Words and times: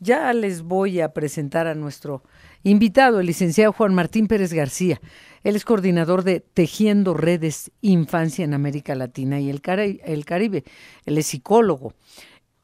ya 0.00 0.32
les 0.32 0.62
voy 0.62 1.00
a 1.00 1.12
presentar 1.12 1.66
a 1.66 1.74
nuestro 1.74 2.22
invitado, 2.62 3.20
el 3.20 3.26
licenciado 3.26 3.72
Juan 3.72 3.94
Martín 3.94 4.26
Pérez 4.26 4.52
García. 4.52 5.00
Él 5.44 5.56
es 5.56 5.64
coordinador 5.64 6.24
de 6.24 6.40
Tejiendo 6.40 7.14
Redes 7.14 7.70
Infancia 7.80 8.44
en 8.44 8.54
América 8.54 8.94
Latina 8.94 9.40
y 9.40 9.48
el, 9.48 9.60
Caribe. 9.60 10.64
Él 11.04 11.18
es 11.18 11.26
psicólogo. 11.26 11.94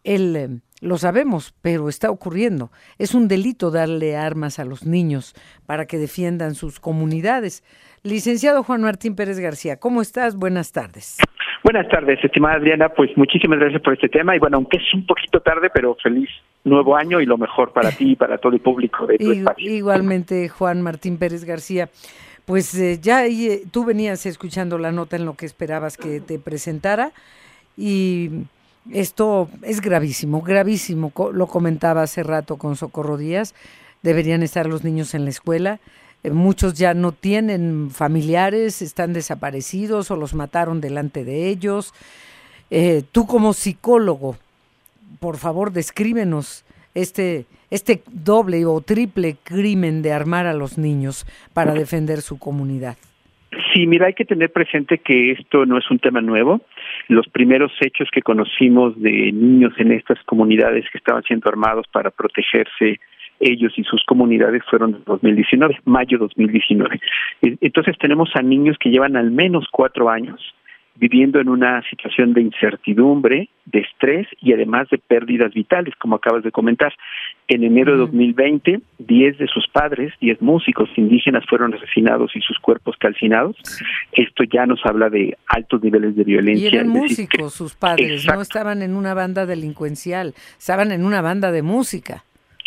Él, 0.03 0.37
eh, 0.37 0.49
lo 0.81 0.99
sabemos, 0.99 1.55
pero 1.63 1.89
está 1.89 2.11
ocurriendo. 2.11 2.73
Es 2.99 3.15
un 3.15 3.29
delito 3.29 3.71
darle 3.71 4.17
armas 4.17 4.59
a 4.59 4.65
los 4.65 4.85
niños 4.85 5.35
para 5.65 5.87
que 5.87 5.97
defiendan 5.97 6.57
sus 6.57 6.81
comunidades. 6.81 7.63
Licenciado 8.03 8.65
Juan 8.65 8.83
Martín 8.83 9.15
Pérez 9.15 9.39
García, 9.39 9.77
¿cómo 9.79 10.03
estás? 10.03 10.35
Buenas 10.35 10.73
tardes. 10.73 11.19
Buenas 11.63 11.89
tardes, 11.89 12.19
estimada 12.25 12.57
Adriana. 12.57 12.89
Pues 12.89 13.17
muchísimas 13.17 13.59
gracias 13.59 13.81
por 13.83 13.95
este 13.95 14.09
tema 14.09 14.35
y 14.35 14.39
bueno, 14.41 14.57
aunque 14.57 14.79
es 14.79 14.95
un 14.95 15.07
poquito 15.07 15.41
tarde, 15.41 15.71
pero 15.73 15.95
feliz 16.03 16.29
nuevo 16.65 16.97
año 16.97 17.21
y 17.21 17.27
lo 17.27 17.39
mejor 17.39 17.73
para 17.73 17.93
ti 17.93 18.13
y 18.13 18.17
para 18.17 18.39
todo 18.39 18.53
el 18.53 18.61
público 18.61 19.07
de 19.07 19.19
tu 19.19 19.31
espacio. 19.31 19.71
Igualmente, 19.71 20.49
Juan 20.49 20.83
Martín 20.83 21.19
Pérez 21.19 21.45
García. 21.45 21.89
Pues 22.45 22.75
eh, 22.75 22.99
ya 23.01 23.25
eh, 23.27 23.63
tú 23.71 23.85
venías 23.85 24.27
escuchando 24.27 24.77
la 24.77 24.91
nota 24.91 25.15
en 25.17 25.25
lo 25.25 25.35
que 25.35 25.47
esperabas 25.47 25.97
que 25.97 26.21
te 26.21 26.41
presentara 26.41 27.13
y 27.77 28.31
esto 28.91 29.49
es 29.63 29.81
gravísimo, 29.81 30.43
gravísimo. 30.43 31.13
Lo 31.33 31.47
comentaba 31.47 32.03
hace 32.03 32.25
rato 32.25 32.57
con 32.57 32.75
Socorro 32.75 33.17
Díaz. 33.17 33.55
Deberían 34.03 34.43
estar 34.43 34.67
los 34.67 34.83
niños 34.83 35.15
en 35.15 35.25
la 35.25 35.31
escuela. 35.31 35.79
Eh, 36.25 36.31
muchos 36.31 36.75
ya 36.75 36.95
no 36.95 37.13
tienen 37.13 37.91
familiares, 37.91 38.83
están 38.83 39.13
desaparecidos 39.13 40.11
o 40.11 40.17
los 40.17 40.35
mataron 40.35 40.81
delante 40.81 41.25
de 41.25 41.49
ellos. 41.49 41.93
Eh, 42.71 43.03
tú 43.13 43.27
como 43.27 43.53
psicólogo, 43.53 44.37
por 45.21 45.37
favor, 45.37 45.73
descríbenos 45.73 46.65
este, 46.95 47.47
este 47.71 48.03
doble 48.11 48.65
o 48.67 48.81
triple 48.81 49.37
crimen 49.43 50.03
de 50.03 50.13
armar 50.13 50.47
a 50.47 50.55
los 50.55 50.79
niños 50.79 51.27
para 51.53 51.75
defender 51.75 52.21
su 52.21 52.39
comunidad. 52.39 52.97
Sí, 53.73 53.87
mira, 53.87 54.07
hay 54.07 54.15
que 54.15 54.25
tener 54.25 54.51
presente 54.51 54.99
que 54.99 55.33
esto 55.33 55.67
no 55.67 55.77
es 55.77 55.91
un 55.91 55.99
tema 55.99 56.23
nuevo. 56.23 56.63
Los 57.09 57.29
primeros 57.29 57.71
hechos 57.81 58.09
que 58.11 58.23
conocimos 58.23 58.99
de 59.01 59.31
niños 59.33 59.75
en 59.79 59.93
estas 59.93 60.19
comunidades 60.25 60.87
que 60.91 60.99
estaban 60.99 61.23
siendo 61.25 61.51
armados 61.51 61.87
para 61.93 62.11
protegerse 62.11 62.99
ellos 63.43 63.73
y 63.77 63.85
sus 63.85 64.03
comunidades 64.05 64.63
fueron 64.71 64.95
en 64.95 65.05
2019, 65.05 65.81
mayo 65.85 66.19
2019. 66.19 67.01
Entonces 67.61 67.99
tenemos 67.99 68.31
a 68.35 68.43
niños 68.43 68.77
que 68.79 68.91
llevan 68.91 69.17
al 69.17 69.31
menos 69.31 69.67
cuatro 69.71 70.09
años 70.09 70.41
viviendo 70.95 71.41
en 71.41 71.49
una 71.49 71.83
situación 71.89 72.35
de 72.35 72.43
incertidumbre, 72.43 73.49
de 73.65 73.81
estrés 73.81 74.27
y 74.41 74.53
además 74.53 74.89
de 74.91 74.99
pérdidas 74.99 75.55
vitales, 75.55 75.95
como 75.97 76.17
acabas 76.17 76.43
de 76.43 76.51
comentar. 76.51 76.93
En 77.49 77.65
enero 77.65 77.93
de 77.93 77.99
2020, 77.99 78.81
10 78.99 79.39
de 79.39 79.47
sus 79.47 79.67
padres, 79.69 80.13
10 80.21 80.43
músicos 80.43 80.91
indígenas 80.97 81.45
fueron 81.49 81.73
asesinados 81.75 82.37
y 82.37 82.41
sus 82.41 82.59
cuerpos 82.59 82.97
calcinados. 82.99 83.57
Esto 84.13 84.45
ya 84.45 84.67
nos 84.67 84.85
habla 84.85 85.09
de 85.09 85.37
altos 85.47 85.83
niveles 85.83 86.15
de 86.15 86.25
violencia. 86.25 86.71
Y 86.71 86.75
eran 86.75 86.89
músicos 86.89 87.55
sus 87.55 87.75
padres, 87.75 88.27
no 88.27 88.41
estaban 88.41 88.83
en 88.83 88.95
una 88.95 89.15
banda 89.15 89.47
delincuencial, 89.47 90.35
estaban 90.59 90.93
en 90.93 91.05
una 91.05 91.23
banda 91.23 91.53
de 91.53 91.63
música. 91.63 92.25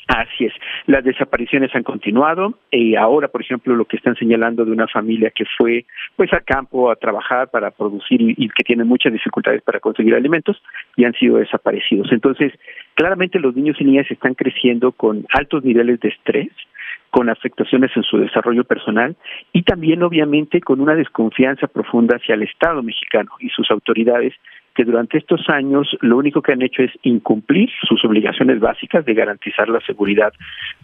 Así 0.08 0.46
es. 0.46 0.54
Las 0.86 1.04
desapariciones 1.04 1.74
han 1.74 1.82
continuado 1.82 2.60
y 2.70 2.96
ahora, 2.96 3.28
por 3.28 3.42
ejemplo, 3.42 3.76
lo 3.76 3.86
que 3.86 3.98
están 3.98 4.16
señalando 4.16 4.64
de 4.64 4.72
una 4.72 4.88
familia 4.88 5.32
que 5.32 5.46
fue 5.58 5.86
pues 6.16 6.32
a 6.32 6.42
campo 6.42 6.92
a 6.92 6.96
trabajar 6.96 7.50
para 7.50 7.72
producir 7.72 8.22
y, 8.22 8.50
que 8.50 8.64
tiene 8.64 8.84
muchas 8.84 9.14
dificultades 9.14 9.64
para 9.64 9.80
conseguir 9.80 10.14
alimentos 10.14 10.62
y 10.96 11.06
han 11.06 11.14
sido 11.14 11.38
desaparecidos. 11.38 12.12
Entonces, 12.12 12.54
claramente 12.94 13.40
los 13.40 13.56
niños 13.56 13.78
y 13.80 13.84
niñas 13.84 14.06
están 14.12 14.36
creciendo 14.36 14.92
con 14.92 15.26
altos 15.34 15.64
niveles 15.64 16.00
de 16.00 16.10
estrés, 16.10 16.52
con 17.10 17.30
afectaciones 17.30 17.90
en 17.96 18.04
su 18.04 18.18
desarrollo 18.18 18.64
personal 18.64 19.16
y 19.54 19.64
también 19.64 20.04
obviamente 20.04 20.62
con 20.62 20.82
una 20.82 20.96
desconfianza 20.96 21.66
profunda 21.68 22.18
hacia 22.18 22.36
el 22.36 22.44
Estado 22.44 22.84
mexicano 22.84 23.32
y 23.40 23.50
sus 23.50 23.72
autoridades 23.72 24.36
que 24.76 24.84
durante 24.84 25.18
estos 25.18 25.50
años 25.50 25.98
lo 26.02 26.18
único 26.18 26.42
que 26.42 26.52
han 26.52 26.62
hecho 26.62 26.84
es 26.84 26.92
incumplir 27.04 27.70
sus 27.88 28.04
obligaciones 28.04 28.60
básicas 28.60 29.06
de 29.06 29.14
garantizar 29.14 29.70
la 29.70 29.80
seguridad 29.82 30.34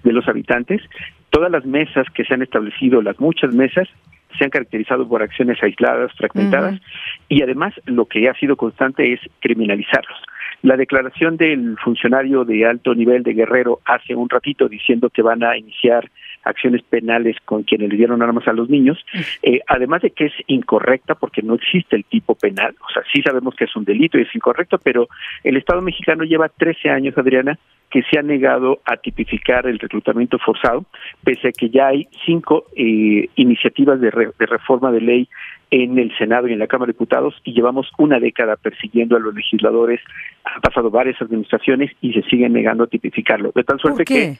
de 0.03 0.13
los 0.13 0.27
habitantes. 0.27 0.81
Todas 1.29 1.51
las 1.51 1.65
mesas 1.65 2.07
que 2.13 2.23
se 2.23 2.33
han 2.33 2.41
establecido, 2.41 3.01
las 3.01 3.19
muchas 3.19 3.53
mesas, 3.53 3.87
se 4.37 4.45
han 4.45 4.49
caracterizado 4.49 5.07
por 5.07 5.21
acciones 5.21 5.61
aisladas, 5.61 6.11
fragmentadas, 6.13 6.79
y 7.27 7.43
además 7.43 7.73
lo 7.85 8.05
que 8.05 8.29
ha 8.29 8.33
sido 8.35 8.55
constante 8.55 9.11
es 9.11 9.19
criminalizarlos. 9.39 10.17
La 10.61 10.77
declaración 10.77 11.37
del 11.37 11.75
funcionario 11.83 12.45
de 12.45 12.65
alto 12.65 12.95
nivel 12.95 13.23
de 13.23 13.33
Guerrero 13.33 13.79
hace 13.83 14.15
un 14.15 14.29
ratito 14.29 14.69
diciendo 14.69 15.09
que 15.09 15.21
van 15.21 15.43
a 15.43 15.57
iniciar 15.57 16.09
acciones 16.43 16.81
penales 16.83 17.37
con 17.45 17.63
quienes 17.63 17.89
le 17.89 17.97
dieron 17.97 18.21
armas 18.21 18.47
a 18.47 18.53
los 18.53 18.69
niños, 18.69 18.97
eh, 19.43 19.61
además 19.67 20.01
de 20.01 20.11
que 20.11 20.25
es 20.25 20.33
incorrecta 20.47 21.15
porque 21.15 21.41
no 21.41 21.55
existe 21.55 21.95
el 21.95 22.05
tipo 22.05 22.35
penal, 22.35 22.75
o 22.87 22.93
sea, 22.93 23.03
sí 23.11 23.21
sabemos 23.21 23.55
que 23.55 23.65
es 23.65 23.75
un 23.75 23.85
delito 23.85 24.17
y 24.17 24.23
es 24.23 24.35
incorrecto, 24.35 24.77
pero 24.77 25.07
el 25.43 25.57
Estado 25.57 25.81
mexicano 25.81 26.23
lleva 26.23 26.49
13 26.49 26.89
años, 26.89 27.17
Adriana, 27.17 27.57
que 27.89 28.03
se 28.03 28.17
ha 28.17 28.21
negado 28.23 28.79
a 28.85 28.97
tipificar 28.97 29.67
el 29.67 29.77
reclutamiento 29.77 30.39
forzado, 30.39 30.85
pese 31.23 31.49
a 31.49 31.51
que 31.51 31.69
ya 31.69 31.87
hay 31.87 32.07
cinco 32.25 32.65
eh, 32.75 33.27
iniciativas 33.35 33.99
de, 33.99 34.09
de 34.09 34.45
reforma 34.45 34.91
de 34.91 35.01
ley 35.01 35.29
en 35.71 35.97
el 35.97 36.15
Senado 36.17 36.47
y 36.47 36.53
en 36.53 36.59
la 36.59 36.67
Cámara 36.67 36.87
de 36.87 36.93
Diputados 36.93 37.35
y 37.43 37.53
llevamos 37.53 37.89
una 37.97 38.19
década 38.19 38.55
persiguiendo 38.55 39.15
a 39.15 39.19
los 39.19 39.33
legisladores, 39.33 40.01
han 40.43 40.61
pasado 40.61 40.89
varias 40.89 41.21
administraciones 41.21 41.91
y 42.01 42.13
se 42.13 42.21
siguen 42.23 42.53
negando 42.53 42.85
a 42.85 42.87
tipificarlo, 42.87 43.51
de 43.55 43.63
tal 43.63 43.79
suerte 43.79 44.03
que 44.03 44.37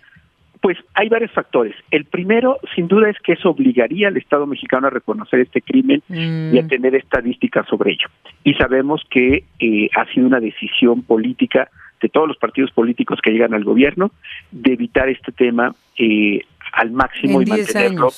pues 0.61 0.77
hay 0.93 1.09
varios 1.09 1.31
factores. 1.31 1.75
El 1.89 2.05
primero, 2.05 2.59
sin 2.75 2.87
duda, 2.87 3.09
es 3.09 3.17
que 3.19 3.33
eso 3.33 3.49
obligaría 3.49 4.07
al 4.07 4.17
Estado 4.17 4.45
mexicano 4.45 4.87
a 4.87 4.91
reconocer 4.91 5.39
este 5.39 5.61
crimen 5.61 6.03
y 6.07 6.57
a 6.57 6.61
mm. 6.61 6.67
tener 6.67 6.95
estadísticas 6.95 7.67
sobre 7.67 7.93
ello. 7.93 8.07
Y 8.43 8.53
sabemos 8.53 9.03
que 9.09 9.43
eh, 9.59 9.89
ha 9.95 10.05
sido 10.13 10.27
una 10.27 10.39
decisión 10.39 11.01
política 11.01 11.69
de 11.99 12.09
todos 12.09 12.27
los 12.27 12.37
partidos 12.37 12.71
políticos 12.71 13.19
que 13.23 13.31
llegan 13.31 13.53
al 13.53 13.63
gobierno 13.63 14.11
de 14.51 14.73
evitar 14.73 15.09
este 15.09 15.31
tema 15.31 15.73
eh, 15.97 16.41
al 16.73 16.91
máximo 16.91 17.41
y 17.41 17.45
mantenerlo. 17.47 18.09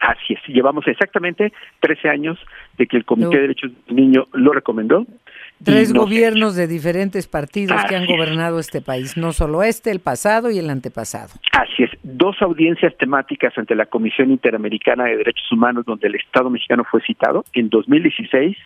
Así 0.00 0.34
es, 0.34 0.40
llevamos 0.46 0.86
exactamente 0.86 1.52
13 1.80 2.10
años 2.10 2.38
de 2.76 2.86
que 2.86 2.98
el 2.98 3.06
Comité 3.06 3.36
de 3.36 3.42
Derechos 3.42 3.72
del 3.86 3.96
Niño 3.96 4.26
lo 4.32 4.52
recomendó 4.52 5.06
Tres 5.64 5.92
gobiernos 5.92 6.54
de 6.54 6.66
diferentes 6.66 7.26
partidos 7.26 7.82
que 7.88 7.96
han 7.96 8.06
gobernado 8.06 8.58
este 8.58 8.82
país, 8.82 9.16
no 9.16 9.32
solo 9.32 9.62
este, 9.62 9.90
el 9.90 10.00
pasado 10.00 10.50
y 10.50 10.58
el 10.58 10.68
antepasado. 10.68 11.32
Así 11.52 11.84
es, 11.84 11.90
dos 12.02 12.36
audiencias 12.42 12.94
temáticas 12.98 13.56
ante 13.56 13.74
la 13.74 13.86
Comisión 13.86 14.30
Interamericana 14.30 15.04
de 15.04 15.16
Derechos 15.16 15.50
Humanos 15.50 15.86
donde 15.86 16.08
el 16.08 16.16
Estado 16.16 16.50
mexicano 16.50 16.84
fue 16.90 17.00
citado 17.00 17.44
en 17.54 17.70
2016 17.70 18.56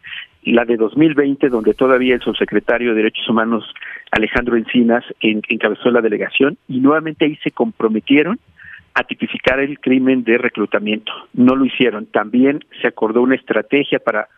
y 0.42 0.52
la 0.52 0.64
de 0.64 0.76
2020 0.76 1.48
donde 1.48 1.74
todavía 1.74 2.14
el 2.14 2.22
subsecretario 2.22 2.90
de 2.90 2.96
Derechos 2.96 3.28
Humanos 3.28 3.64
Alejandro 4.10 4.56
Encinas 4.56 5.04
encabezó 5.20 5.90
la 5.90 6.00
delegación 6.00 6.58
y 6.68 6.80
nuevamente 6.80 7.24
ahí 7.24 7.36
se 7.44 7.52
comprometieron 7.52 8.40
a 8.94 9.04
tipificar 9.04 9.60
el 9.60 9.78
crimen 9.78 10.24
de 10.24 10.38
reclutamiento. 10.38 11.12
No 11.32 11.54
lo 11.54 11.64
hicieron. 11.64 12.06
También 12.06 12.64
se 12.82 12.88
acordó 12.88 13.22
una 13.22 13.36
estrategia 13.36 14.00
para 14.00 14.28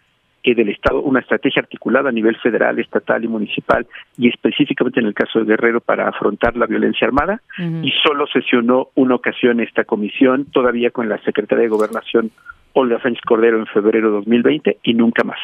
que 0.43 0.55
del 0.55 0.69
Estado 0.69 1.01
una 1.01 1.21
estrategia 1.21 1.61
articulada 1.63 2.09
a 2.09 2.13
nivel 2.13 2.37
federal, 2.37 2.79
estatal 2.79 3.25
y 3.25 3.29
municipal, 3.29 3.87
y 4.19 4.29
específicamente 4.29 5.01
en 5.01 5.07
el 5.07 5.15
caso 5.15 5.39
de 5.39 5.45
Guerrero 5.45 5.81
para 5.81 6.09
afrontar 6.09 6.57
la 6.57 6.67
violencia 6.67 7.07
armada, 7.07 7.41
y 7.59 7.93
solo 8.03 8.27
sesionó 8.27 8.89
una 8.95 9.15
ocasión 9.15 9.61
esta 9.61 9.85
comisión, 9.85 10.47
todavía 10.47 10.91
con 10.91 11.09
la 11.09 11.19
Secretaría 11.19 11.65
de 11.65 11.69
Gobernación 11.69 12.31
Olga 12.75 13.01
Sánchez 13.03 13.23
Cordero 13.27 13.59
en 13.59 13.67
febrero 13.67 14.09
de 14.09 14.17
2020 14.17 14.79
y 14.83 14.95
nunca 14.95 15.25
más. 15.25 15.39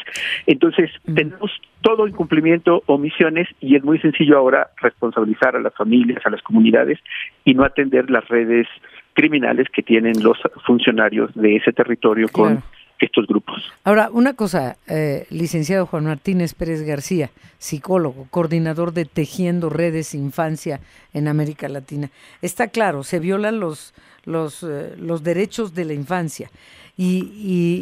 Entonces, 0.47 0.91
tenemos 1.15 1.53
todo 1.83 2.09
incumplimiento, 2.09 2.83
omisiones, 2.87 3.49
y 3.61 3.77
es 3.77 3.85
muy 3.85 3.99
sencillo 3.99 4.39
ahora 4.39 4.69
responsabilizar 4.81 5.55
a 5.55 5.61
las 5.61 5.75
familias, 5.75 6.25
a 6.25 6.31
las 6.31 6.43
comunidades, 6.43 6.99
y 7.45 7.55
no 7.55 7.65
atender 7.65 8.11
las 8.11 8.27
redes 8.29 8.67
criminales 9.13 9.67
que 9.73 9.83
tienen 9.83 10.23
los 10.23 10.39
funcionarios 10.65 11.35
de 11.35 11.57
ese 11.57 11.73
territorio 11.73 12.29
con 12.29 12.63
estos 13.01 13.27
grupos. 13.27 13.63
Ahora, 13.85 14.11
una 14.13 14.35
cosa, 14.35 14.77
eh, 14.87 15.27
licenciado 15.31 15.87
Juan 15.87 16.05
Martínez 16.05 16.55
Pérez 16.55 16.83
García, 16.83 17.31
psicólogo, 17.59 18.27
coordinador 18.31 18.93
de 18.93 19.05
Tejiendo 19.05 19.71
Redes 19.71 20.15
Infancia 20.15 20.81
en 21.13 21.29
América 21.29 21.69
Latina. 21.69 22.11
Está 22.43 22.69
claro, 22.69 23.03
se 23.03 23.19
violan 23.19 23.61
los, 23.61 23.95
los, 24.25 24.63
eh, 24.63 24.95
los 24.97 25.23
derechos 25.23 25.75
de 25.75 25.85
la 25.85 25.95
infancia 25.95 26.51
y, 26.97 27.33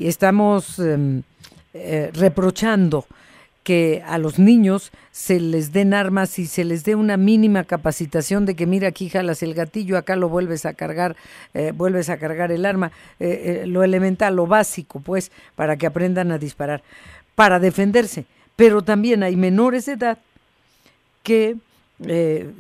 y 0.02 0.06
estamos 0.06 0.78
em, 0.78 1.22
eh, 1.74 2.10
reprochando 2.14 3.06
que 3.66 4.04
a 4.06 4.18
los 4.18 4.38
niños 4.38 4.92
se 5.10 5.40
les 5.40 5.72
den 5.72 5.92
armas 5.92 6.38
y 6.38 6.46
se 6.46 6.62
les 6.62 6.84
dé 6.84 6.94
una 6.94 7.16
mínima 7.16 7.64
capacitación 7.64 8.46
de 8.46 8.54
que 8.54 8.64
mira 8.64 8.86
aquí 8.86 9.08
jalas 9.08 9.42
el 9.42 9.54
gatillo, 9.54 9.98
acá 9.98 10.14
lo 10.14 10.28
vuelves 10.28 10.64
a 10.66 10.74
cargar, 10.74 11.16
eh, 11.52 11.72
vuelves 11.74 12.08
a 12.08 12.16
cargar 12.16 12.52
el 12.52 12.64
arma, 12.64 12.92
eh, 13.18 13.62
eh, 13.64 13.66
lo 13.66 13.82
elemental, 13.82 14.36
lo 14.36 14.46
básico, 14.46 15.00
pues, 15.00 15.32
para 15.56 15.76
que 15.76 15.88
aprendan 15.88 16.30
a 16.30 16.38
disparar, 16.38 16.84
para 17.34 17.58
defenderse. 17.58 18.24
Pero 18.54 18.82
también 18.82 19.24
hay 19.24 19.34
menores 19.34 19.86
de 19.86 19.94
edad 19.94 20.18
que 21.24 21.56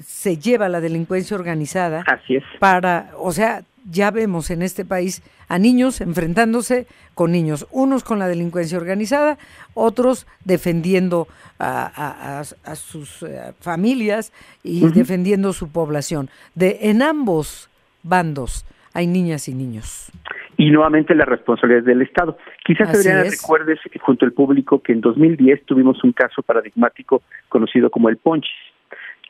se 0.04 0.38
lleva 0.38 0.68
la 0.68 0.80
delincuencia 0.80 1.36
organizada. 1.36 2.02
Así 2.08 2.34
es. 2.34 2.44
Para, 2.58 3.12
o 3.16 3.30
sea, 3.30 3.62
ya 3.90 4.10
vemos 4.10 4.50
en 4.50 4.62
este 4.62 4.84
país 4.84 5.22
a 5.48 5.58
niños 5.58 6.00
enfrentándose 6.00 6.86
con 7.14 7.32
niños, 7.32 7.66
unos 7.70 8.04
con 8.04 8.18
la 8.18 8.28
delincuencia 8.28 8.78
organizada, 8.78 9.38
otros 9.74 10.26
defendiendo 10.44 11.28
a, 11.58 12.42
sus 12.74 13.22
eh, 13.22 13.52
familias 13.60 14.32
y 14.62 14.86
defendiendo 14.88 15.52
su 15.52 15.70
población. 15.70 16.28
De, 16.54 16.78
en 16.82 17.02
ambos 17.02 17.70
bandos 18.02 18.66
hay 18.92 19.06
niñas 19.06 19.48
y 19.48 19.54
niños. 19.54 20.10
Y 20.56 20.70
nuevamente 20.70 21.14
la 21.14 21.26
responsabilidad 21.26 21.82
del 21.82 22.02
Estado. 22.02 22.38
Quizás 22.64 22.88
Adriana 22.88 23.24
recuerdes 23.24 23.78
junto 24.00 24.24
al 24.24 24.32
público 24.32 24.82
que 24.82 24.92
en 24.92 25.02
2010 25.02 25.66
tuvimos 25.66 26.02
un 26.02 26.12
caso 26.12 26.42
paradigmático 26.42 27.22
conocido 27.48 27.90
como 27.90 28.08
el 28.08 28.16
Ponchis 28.16 28.54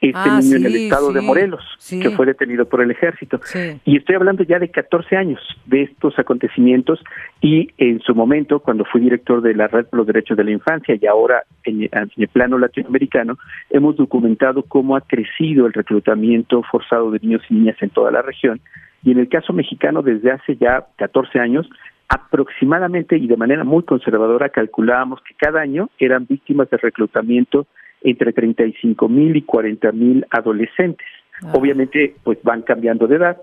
este 0.00 0.18
ah, 0.18 0.40
niño 0.40 0.56
en 0.56 0.66
el 0.66 0.76
estado 0.76 1.12
de 1.12 1.20
Morelos, 1.20 1.64
que 1.88 2.10
fue 2.10 2.26
detenido 2.26 2.66
por 2.66 2.82
el 2.82 2.90
ejército. 2.90 3.40
Y 3.84 3.96
estoy 3.96 4.16
hablando 4.16 4.42
ya 4.42 4.58
de 4.58 4.70
14 4.70 5.16
años 5.16 5.40
de 5.66 5.82
estos 5.82 6.18
acontecimientos 6.18 7.02
y 7.40 7.70
en 7.78 8.00
su 8.00 8.14
momento, 8.14 8.60
cuando 8.60 8.84
fui 8.84 9.00
director 9.00 9.40
de 9.40 9.54
la 9.54 9.68
Red 9.68 9.86
por 9.86 9.98
los 9.98 10.06
Derechos 10.06 10.36
de 10.36 10.44
la 10.44 10.50
Infancia 10.50 10.96
y 11.00 11.06
ahora 11.06 11.44
en, 11.64 11.88
el 11.92 12.28
plano 12.28 12.58
latinoamericano, 12.58 13.38
hemos 13.70 13.96
documentado 13.96 14.62
cómo 14.62 14.96
ha 14.96 15.00
crecido 15.00 15.66
el 15.66 15.72
reclutamiento 15.72 16.62
forzado 16.62 17.10
de 17.10 17.18
niños 17.20 17.42
y 17.48 17.54
niñas 17.54 17.76
en 17.80 17.90
toda 17.90 18.10
la 18.10 18.22
región. 18.22 18.60
Y 19.02 19.12
en 19.12 19.18
el 19.18 19.28
caso 19.28 19.52
mexicano, 19.52 20.02
desde 20.02 20.32
hace 20.32 20.56
ya 20.56 20.86
14 20.96 21.38
años, 21.38 21.68
aproximadamente 22.08 23.16
y 23.16 23.26
de 23.26 23.36
manera 23.36 23.64
muy 23.64 23.82
conservadora 23.82 24.48
calculábamos 24.50 25.20
que 25.22 25.34
cada 25.34 25.60
año 25.60 25.90
eran 25.98 26.26
víctimas 26.26 26.70
de 26.70 26.76
reclutamiento 26.76 27.66
entre 28.02 28.32
35 28.32 29.08
mil 29.08 29.36
y 29.36 29.42
40 29.42 29.92
mil 29.92 30.26
adolescentes. 30.30 31.06
Ah. 31.42 31.52
Obviamente, 31.54 32.14
pues 32.24 32.38
van 32.42 32.62
cambiando 32.62 33.06
de 33.06 33.16
edad, 33.16 33.36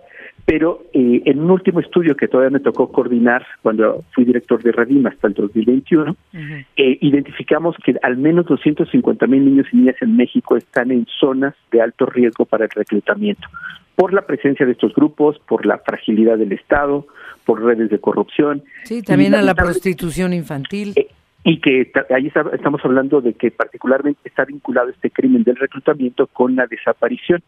pero 0.45 0.83
eh, 0.93 1.21
en 1.25 1.39
un 1.39 1.51
último 1.51 1.79
estudio 1.79 2.15
que 2.15 2.27
todavía 2.27 2.49
me 2.49 2.59
tocó 2.59 2.91
coordinar 2.91 3.45
cuando 3.61 4.03
fui 4.13 4.25
director 4.25 4.61
de 4.61 4.71
Redim 4.71 5.05
hasta 5.05 5.27
el 5.27 5.33
2021, 5.35 6.15
eh, 6.33 6.97
identificamos 7.01 7.75
que 7.83 7.95
al 8.01 8.17
menos 8.17 8.47
250 8.47 9.27
mil 9.27 9.45
niños 9.45 9.67
y 9.71 9.77
niñas 9.77 9.95
en 10.01 10.17
México 10.17 10.57
están 10.57 10.91
en 10.91 11.05
zonas 11.19 11.55
de 11.71 11.81
alto 11.81 12.05
riesgo 12.07 12.45
para 12.45 12.65
el 12.65 12.71
reclutamiento, 12.71 13.47
por 13.95 14.11
la 14.11 14.23
presencia 14.23 14.65
de 14.65 14.73
estos 14.73 14.93
grupos, 14.93 15.39
por 15.47 15.65
la 15.65 15.77
fragilidad 15.77 16.37
del 16.37 16.51
Estado, 16.51 17.05
por 17.45 17.63
redes 17.63 17.89
de 17.89 17.99
corrupción. 17.99 18.63
Sí, 18.83 19.01
también 19.01 19.35
a 19.35 19.41
la 19.41 19.53
prostitución 19.53 20.33
infantil. 20.33 20.93
Eh, 20.95 21.07
y 21.43 21.59
que 21.59 21.91
ahí 22.15 22.31
estamos 22.53 22.81
hablando 22.85 23.19
de 23.19 23.33
que 23.33 23.51
particularmente 23.51 24.21
está 24.23 24.45
vinculado 24.45 24.89
este 24.89 25.11
crimen 25.11 25.43
del 25.43 25.57
reclutamiento 25.57 26.27
con 26.27 26.55
la 26.55 26.67
desaparición. 26.67 27.41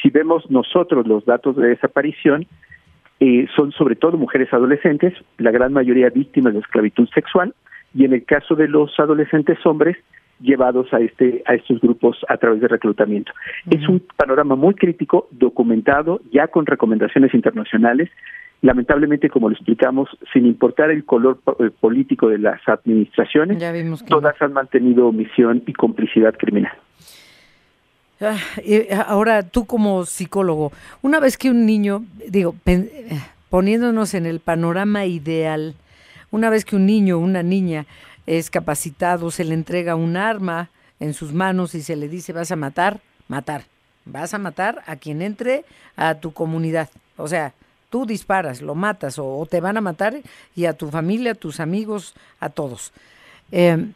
Si 0.00 0.10
vemos 0.10 0.48
nosotros 0.50 1.06
los 1.06 1.24
datos 1.24 1.56
de 1.56 1.68
desaparición, 1.68 2.46
eh, 3.18 3.46
son 3.56 3.72
sobre 3.72 3.96
todo 3.96 4.16
mujeres 4.16 4.52
adolescentes, 4.52 5.14
la 5.38 5.50
gran 5.50 5.72
mayoría 5.72 6.10
víctimas 6.10 6.54
de 6.54 6.60
esclavitud 6.60 7.08
sexual, 7.14 7.54
y 7.94 8.04
en 8.04 8.12
el 8.14 8.24
caso 8.24 8.54
de 8.54 8.68
los 8.68 8.98
adolescentes 8.98 9.58
hombres, 9.66 9.96
llevados 10.42 10.92
a 10.92 11.00
este 11.00 11.42
a 11.46 11.54
estos 11.54 11.80
grupos 11.80 12.18
a 12.28 12.36
través 12.36 12.60
de 12.60 12.68
reclutamiento. 12.68 13.32
Es 13.70 13.88
un 13.88 14.02
panorama 14.16 14.56
muy 14.56 14.74
crítico, 14.74 15.28
documentado, 15.30 16.20
ya 16.32 16.48
con 16.48 16.66
recomendaciones 16.66 17.32
internacionales, 17.34 18.10
lamentablemente, 18.60 19.28
como 19.28 19.48
lo 19.48 19.54
explicamos, 19.54 20.08
sin 20.32 20.46
importar 20.46 20.90
el 20.90 21.04
color 21.04 21.38
eh, 21.58 21.70
político 21.80 22.28
de 22.28 22.38
las 22.38 22.60
administraciones, 22.68 23.58
todas 24.08 24.40
han 24.40 24.52
mantenido 24.52 25.08
omisión 25.08 25.62
y 25.66 25.72
complicidad 25.72 26.34
criminal. 26.36 26.72
Ah, 28.20 28.36
ahora, 29.08 29.42
tú 29.42 29.66
como 29.66 30.04
psicólogo, 30.04 30.70
una 31.02 31.18
vez 31.18 31.36
que 31.36 31.50
un 31.50 31.66
niño, 31.66 32.04
digo, 32.28 32.54
eh, 32.66 32.88
poniéndonos 33.50 34.14
en 34.14 34.26
el 34.26 34.38
panorama 34.38 35.06
ideal, 35.06 35.74
una 36.30 36.48
vez 36.48 36.64
que 36.64 36.76
un 36.76 36.86
niño 36.86 37.16
o 37.16 37.20
una 37.20 37.42
niña 37.42 37.84
es 38.26 38.50
capacitado, 38.50 39.30
se 39.30 39.44
le 39.44 39.54
entrega 39.54 39.96
un 39.96 40.16
arma 40.16 40.70
en 41.00 41.14
sus 41.14 41.32
manos 41.32 41.74
y 41.74 41.82
se 41.82 41.96
le 41.96 42.08
dice 42.08 42.32
vas 42.32 42.52
a 42.52 42.56
matar, 42.56 43.00
matar, 43.28 43.64
vas 44.04 44.34
a 44.34 44.38
matar 44.38 44.82
a 44.86 44.96
quien 44.96 45.22
entre 45.22 45.64
a 45.96 46.14
tu 46.14 46.32
comunidad. 46.32 46.88
O 47.16 47.28
sea, 47.28 47.52
tú 47.90 48.06
disparas, 48.06 48.62
lo 48.62 48.74
matas 48.74 49.18
o, 49.18 49.46
te 49.50 49.60
van 49.60 49.76
a 49.76 49.80
matar 49.80 50.14
y 50.54 50.64
a 50.64 50.72
tu 50.72 50.90
familia, 50.90 51.32
a 51.32 51.34
tus 51.34 51.60
amigos, 51.60 52.14
a 52.40 52.48
todos. 52.48 52.92
Em, 53.50 53.92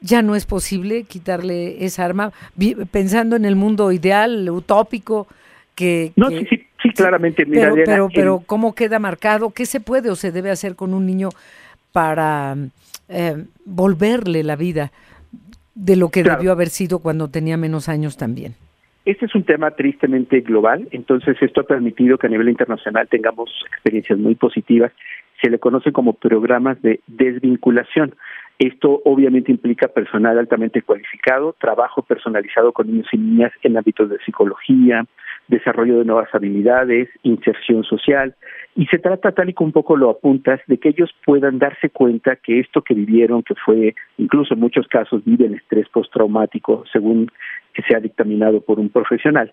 ya 0.00 0.22
no 0.22 0.36
es 0.36 0.44
posible 0.44 1.04
quitarle 1.04 1.84
esa 1.84 2.04
arma, 2.04 2.32
pensando 2.90 3.36
en 3.36 3.44
el 3.44 3.56
mundo 3.56 3.90
ideal, 3.92 4.48
utópico, 4.50 5.26
que... 5.74 6.12
No, 6.16 6.28
sí, 6.28 6.46
sí, 6.82 6.90
claramente. 6.94 7.46
pero, 7.46 7.74
pero, 7.84 8.08
pero, 8.12 8.42
¿cómo 8.44 8.74
queda 8.74 8.98
marcado? 8.98 9.50
¿Qué 9.50 9.66
se 9.66 9.80
puede 9.80 10.10
o 10.10 10.16
se 10.16 10.30
debe 10.30 10.50
hacer 10.50 10.76
con 10.76 10.94
un 10.94 11.06
niño 11.06 11.30
para 11.92 12.56
em, 13.08 13.46
volverle 13.64 14.42
la 14.42 14.56
vida 14.56 14.92
de 15.74 15.96
lo 15.96 16.08
que 16.08 16.22
debió 16.22 16.52
haber 16.52 16.68
sido 16.68 16.98
cuando 16.98 17.28
tenía 17.28 17.56
menos 17.56 17.88
años 17.88 18.16
también? 18.16 18.54
Este 19.04 19.24
es 19.24 19.34
un 19.34 19.44
tema 19.44 19.70
tristemente 19.70 20.40
global, 20.40 20.86
entonces 20.90 21.36
esto 21.40 21.62
ha 21.62 21.64
permitido 21.64 22.18
que 22.18 22.26
a 22.26 22.30
nivel 22.30 22.50
internacional 22.50 23.08
tengamos 23.08 23.50
experiencias 23.72 24.18
muy 24.18 24.34
positivas. 24.34 24.92
Se 25.40 25.48
le 25.48 25.58
conoce 25.58 25.92
como 25.92 26.12
programas 26.12 26.82
de 26.82 27.00
desvinculación. 27.06 28.14
Esto 28.58 29.00
obviamente 29.04 29.50
implica 29.50 29.88
personal 29.88 30.38
altamente 30.38 30.82
cualificado, 30.82 31.54
trabajo 31.58 32.02
personalizado 32.02 32.72
con 32.72 32.88
niños 32.88 33.06
y 33.12 33.16
niñas 33.16 33.52
en 33.62 33.78
ámbitos 33.78 34.10
de 34.10 34.18
psicología, 34.18 35.06
desarrollo 35.46 35.98
de 36.00 36.04
nuevas 36.04 36.28
habilidades, 36.34 37.08
inserción 37.22 37.84
social, 37.84 38.34
y 38.78 38.86
se 38.86 39.00
trata, 39.00 39.32
tal 39.32 39.48
y 39.48 39.54
como 39.54 39.66
un 39.66 39.72
poco 39.72 39.96
lo 39.96 40.08
apuntas, 40.08 40.60
de 40.68 40.78
que 40.78 40.90
ellos 40.90 41.10
puedan 41.26 41.58
darse 41.58 41.90
cuenta 41.90 42.36
que 42.36 42.60
esto 42.60 42.80
que 42.82 42.94
vivieron, 42.94 43.42
que 43.42 43.56
fue, 43.56 43.96
incluso 44.18 44.54
en 44.54 44.60
muchos 44.60 44.86
casos, 44.86 45.24
viven 45.24 45.54
estrés 45.54 45.88
postraumático, 45.88 46.84
según 46.92 47.28
que 47.74 47.82
sea 47.82 47.98
dictaminado 47.98 48.60
por 48.60 48.78
un 48.78 48.88
profesional, 48.88 49.50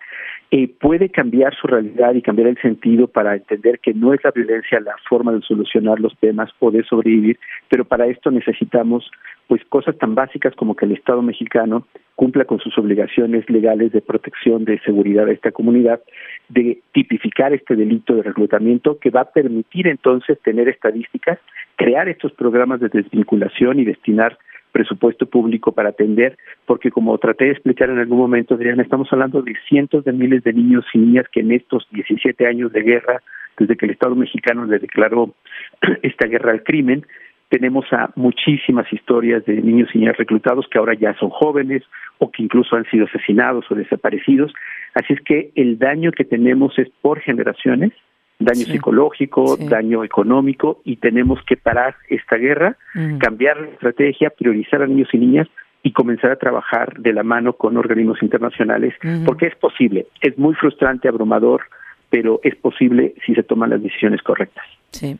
eh, 0.51 0.67
puede 0.67 1.09
cambiar 1.09 1.55
su 1.55 1.65
realidad 1.65 2.13
y 2.13 2.21
cambiar 2.21 2.49
el 2.49 2.61
sentido 2.61 3.07
para 3.07 3.35
entender 3.35 3.79
que 3.79 3.95
no 3.95 4.13
es 4.13 4.23
la 4.23 4.29
violencia 4.29 4.79
la 4.79 4.95
forma 5.09 5.31
de 5.31 5.41
solucionar 5.41 5.99
los 5.99 6.15
temas 6.17 6.51
o 6.59 6.69
de 6.69 6.83
sobrevivir, 6.83 7.39
pero 7.67 7.83
para 7.83 8.05
esto 8.05 8.29
necesitamos 8.29 9.09
pues 9.47 9.63
cosas 9.69 9.97
tan 9.97 10.15
básicas 10.15 10.55
como 10.55 10.75
que 10.75 10.85
el 10.85 10.93
Estado 10.93 11.21
mexicano 11.21 11.87
cumpla 12.15 12.45
con 12.45 12.59
sus 12.59 12.77
obligaciones 12.77 13.47
legales 13.49 13.91
de 13.91 14.01
protección 14.01 14.65
de 14.65 14.79
seguridad 14.79 15.25
de 15.25 15.33
esta 15.33 15.51
comunidad, 15.51 16.01
de 16.49 16.79
tipificar 16.93 17.53
este 17.53 17.75
delito 17.75 18.15
de 18.15 18.23
reclutamiento 18.23 18.99
que 18.99 19.09
va 19.09 19.21
a 19.21 19.31
permitir 19.31 19.87
entonces 19.87 20.39
tener 20.41 20.69
estadísticas, 20.69 21.39
crear 21.75 22.07
estos 22.07 22.31
programas 22.33 22.79
de 22.79 22.89
desvinculación 22.89 23.79
y 23.79 23.85
destinar 23.85 24.37
presupuesto 24.71 25.25
público 25.25 25.71
para 25.71 25.89
atender, 25.89 26.37
porque 26.65 26.91
como 26.91 27.17
traté 27.17 27.45
de 27.45 27.51
explicar 27.51 27.89
en 27.89 27.97
algún 27.97 28.17
momento, 28.17 28.55
Adriana, 28.55 28.83
estamos 28.83 29.07
hablando 29.13 29.41
de 29.41 29.53
cientos 29.69 30.03
de 30.03 30.11
miles 30.11 30.43
de 30.43 30.51
niños 30.51 30.83
y 30.93 30.97
niñas 30.97 31.27
que 31.31 31.39
en 31.39 31.53
estos 31.53 31.87
17 31.91 32.45
años 32.45 32.73
de 32.73 32.81
guerra, 32.81 33.21
desde 33.57 33.77
que 33.77 33.85
el 33.85 33.93
Estado 33.93 34.15
mexicano 34.15 34.65
le 34.65 34.79
declaró 34.79 35.33
esta 36.03 36.27
guerra 36.27 36.51
al 36.51 36.63
crimen, 36.63 37.05
tenemos 37.49 37.85
a 37.91 38.11
muchísimas 38.15 38.91
historias 38.91 39.45
de 39.45 39.61
niños 39.61 39.89
y 39.93 39.99
niñas 39.99 40.17
reclutados 40.17 40.65
que 40.69 40.77
ahora 40.77 40.93
ya 40.93 41.13
son 41.19 41.29
jóvenes 41.29 41.83
o 42.17 42.31
que 42.31 42.43
incluso 42.43 42.75
han 42.75 42.85
sido 42.85 43.05
asesinados 43.05 43.65
o 43.69 43.75
desaparecidos. 43.75 44.53
Así 44.93 45.13
es 45.13 45.21
que 45.21 45.51
el 45.55 45.77
daño 45.77 46.11
que 46.11 46.25
tenemos 46.25 46.77
es 46.79 46.89
por 47.01 47.19
generaciones 47.19 47.91
daño 48.39 48.65
psicológico, 48.65 49.57
daño 49.57 50.03
económico 50.03 50.81
y 50.83 50.97
tenemos 50.97 51.39
que 51.45 51.57
parar 51.57 51.95
esta 52.09 52.35
guerra, 52.35 52.77
cambiar 53.19 53.59
la 53.61 53.67
estrategia, 53.67 54.29
priorizar 54.29 54.81
a 54.81 54.87
niños 54.87 55.09
y 55.13 55.17
niñas 55.17 55.47
y 55.83 55.91
comenzar 55.91 56.31
a 56.31 56.35
trabajar 56.35 56.99
de 56.99 57.13
la 57.13 57.23
mano 57.23 57.53
con 57.53 57.77
organismos 57.77 58.21
internacionales, 58.21 58.93
porque 59.25 59.47
es 59.47 59.55
posible, 59.55 60.07
es 60.21 60.37
muy 60.37 60.53
frustrante, 60.55 61.07
abrumador, 61.07 61.61
pero 62.09 62.39
es 62.43 62.55
posible 62.55 63.13
si 63.25 63.35
se 63.35 63.43
toman 63.43 63.69
las 63.69 63.81
decisiones 63.81 64.21
correctas. 64.21 64.65
Sí. 64.91 65.17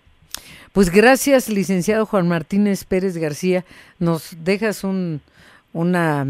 Pues 0.76 0.90
gracias, 0.90 1.48
licenciado 1.48 2.06
Juan 2.06 2.28
Martínez 2.28 2.84
Pérez 2.84 3.16
García. 3.16 3.64
Nos 3.98 4.36
dejas 4.44 4.84
un, 4.84 5.22
una 5.72 6.28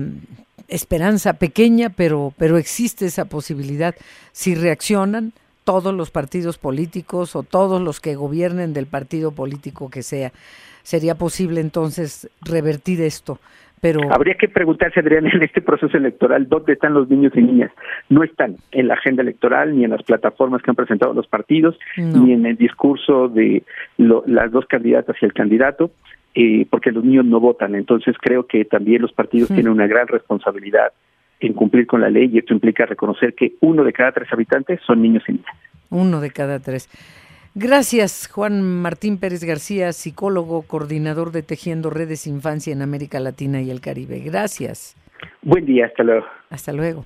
esperanza 0.67 1.33
pequeña, 1.33 1.89
pero, 1.89 2.31
pero 2.37 2.59
existe 2.59 3.07
esa 3.07 3.25
posibilidad. 3.25 3.95
Si 4.33 4.53
reaccionan, 4.53 5.33
todos 5.63 5.95
los 5.95 6.11
partidos 6.11 6.59
políticos 6.59 7.35
o 7.35 7.41
todos 7.41 7.81
los 7.81 7.99
que 7.99 8.13
gobiernen 8.13 8.73
del 8.73 8.85
partido 8.85 9.31
político 9.31 9.89
que 9.89 10.03
sea. 10.03 10.31
Sería 10.83 11.15
posible 11.15 11.59
entonces 11.59 12.29
revertir 12.41 13.01
esto. 13.01 13.39
Pero... 13.85 14.11
Habría 14.11 14.33
que 14.33 14.47
preguntarse, 14.47 14.99
Adrián, 14.99 15.27
en 15.27 15.43
este 15.43 15.61
proceso 15.61 15.95
electoral, 15.95 16.49
¿dónde 16.49 16.73
están 16.73 16.95
los 16.95 17.07
niños 17.07 17.33
y 17.35 17.41
niñas? 17.43 17.71
No 18.09 18.23
están 18.23 18.55
en 18.71 18.87
la 18.87 18.95
agenda 18.95 19.21
electoral, 19.21 19.77
ni 19.77 19.83
en 19.83 19.91
las 19.91 20.01
plataformas 20.01 20.63
que 20.63 20.71
han 20.71 20.75
presentado 20.75 21.13
los 21.13 21.27
partidos, 21.27 21.77
ni 21.95 22.33
en 22.33 22.47
el 22.47 22.57
discurso 22.57 23.27
de 23.27 23.61
las 23.99 24.51
dos 24.51 24.65
candidatas 24.65 25.15
y 25.21 25.25
el 25.25 25.33
candidato, 25.33 25.91
eh, 26.33 26.65
porque 26.67 26.91
los 26.91 27.03
niños 27.03 27.25
no 27.25 27.39
votan. 27.39 27.75
Entonces 27.75 28.15
creo 28.19 28.47
que 28.47 28.65
también 28.65 29.03
los 29.03 29.13
partidos 29.13 29.49
tienen 29.49 29.69
una 29.69 29.85
gran 29.85 30.07
responsabilidad 30.07 30.91
en 31.39 31.53
cumplir 31.53 31.85
con 31.85 32.01
la 32.01 32.09
ley 32.09 32.31
y 32.33 32.39
esto 32.39 32.55
implica 32.55 32.87
reconocer 32.87 33.35
que 33.35 33.53
uno 33.61 33.83
de 33.83 33.93
cada 33.93 34.13
tres 34.13 34.33
habitantes 34.33 34.79
son 34.87 35.03
niños 35.03 35.21
y 35.27 35.33
niñas. 35.33 35.55
Uno 35.91 36.21
de 36.21 36.31
cada 36.31 36.59
tres. 36.59 36.89
Gracias, 37.57 38.27
Juan 38.27 38.62
Martín 38.62 39.17
Pérez 39.17 39.45
García, 39.45 39.93
psicólogo, 39.93 40.63
coordinador 40.63 41.31
de 41.31 41.41
Tejiendo 41.41 41.89
Redes 41.89 42.27
Infancia 42.27 42.74
en 42.74 42.81
América 42.81 43.21
Latina 43.21 43.62
y 43.62 43.71
el 43.71 43.79
Caribe. 43.79 44.19
Gracias. 44.19 44.97
Buen 45.41 45.65
día, 45.65 45.85
hasta 45.85 46.03
luego. 46.03 46.25
Hasta 46.50 46.74
luego. 46.74 47.05